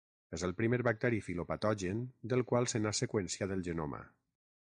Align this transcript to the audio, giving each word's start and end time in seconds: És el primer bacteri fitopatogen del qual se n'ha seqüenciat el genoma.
És 0.35 0.43
el 0.45 0.53
primer 0.61 0.79
bacteri 0.87 1.19
fitopatogen 1.27 2.01
del 2.33 2.43
qual 2.53 2.69
se 2.75 2.83
n'ha 2.83 2.95
seqüenciat 3.03 3.55
el 3.59 3.63
genoma. 3.71 4.03